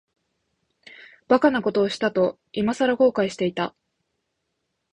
[1.29, 3.75] 馬鹿なことをしたと、いまさら後悔していた。